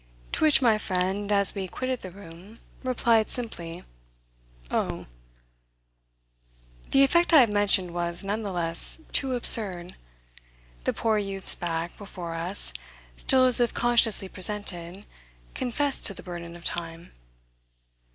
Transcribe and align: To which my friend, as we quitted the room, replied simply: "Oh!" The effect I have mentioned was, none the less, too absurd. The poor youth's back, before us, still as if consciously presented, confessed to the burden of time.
To 0.31 0.43
which 0.43 0.63
my 0.63 0.79
friend, 0.79 1.31
as 1.31 1.53
we 1.53 1.67
quitted 1.67 1.99
the 1.99 2.09
room, 2.09 2.57
replied 2.83 3.29
simply: 3.29 3.83
"Oh!" 4.71 5.05
The 6.89 7.03
effect 7.03 7.33
I 7.33 7.41
have 7.41 7.51
mentioned 7.53 7.93
was, 7.93 8.23
none 8.23 8.41
the 8.41 8.51
less, 8.51 9.01
too 9.11 9.35
absurd. 9.35 9.93
The 10.85 10.93
poor 10.93 11.19
youth's 11.19 11.53
back, 11.53 11.95
before 11.99 12.33
us, 12.33 12.73
still 13.15 13.45
as 13.45 13.59
if 13.59 13.75
consciously 13.75 14.27
presented, 14.27 15.05
confessed 15.53 16.07
to 16.07 16.15
the 16.15 16.23
burden 16.23 16.55
of 16.55 16.65
time. 16.65 17.11